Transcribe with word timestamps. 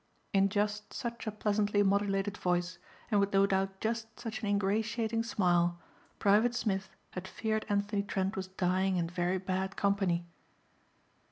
In 0.33 0.49
just 0.49 0.95
such 0.95 1.27
a 1.27 1.31
pleasantly 1.31 1.83
modulated 1.83 2.35
voice, 2.35 2.79
and 3.11 3.19
with 3.19 3.31
no 3.33 3.45
doubt 3.45 3.79
just 3.79 4.19
such 4.19 4.41
an 4.41 4.47
ingratiating 4.47 5.21
smile 5.21 5.79
Private 6.17 6.55
Smith 6.55 6.89
had 7.11 7.27
feared 7.27 7.67
Anthony 7.69 8.01
Trent 8.01 8.35
was 8.35 8.47
dying 8.47 8.97
in 8.97 9.07
very 9.07 9.37
bad 9.37 9.75
company. 9.75 10.25